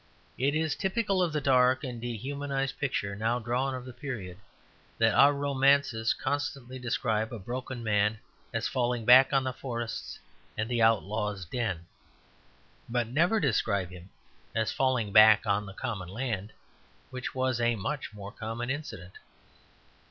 It 0.35 0.55
is 0.55 0.75
typical 0.75 1.21
of 1.21 1.31
the 1.31 1.39
dark 1.39 1.83
and 1.83 2.01
dehumanized 2.01 2.79
picture 2.79 3.15
now 3.15 3.37
drawn 3.37 3.75
of 3.75 3.85
the 3.85 3.93
period 3.93 4.37
that 4.97 5.13
our 5.13 5.31
romances 5.31 6.15
constantly 6.15 6.79
describe 6.79 7.31
a 7.31 7.37
broken 7.37 7.83
man 7.83 8.17
as 8.51 8.67
falling 8.67 9.05
back 9.05 9.31
on 9.31 9.43
the 9.43 9.53
forests 9.53 10.17
and 10.57 10.67
the 10.67 10.81
outlaw's 10.81 11.45
den, 11.45 11.85
but 12.89 13.09
never 13.09 13.39
describe 13.39 13.91
him 13.91 14.09
as 14.55 14.71
falling 14.71 15.13
back 15.13 15.45
on 15.45 15.67
the 15.67 15.73
common 15.75 16.09
land, 16.09 16.51
which 17.11 17.35
was 17.35 17.61
a 17.61 17.75
much 17.75 18.11
more 18.11 18.31
common 18.31 18.71
incident. 18.71 19.19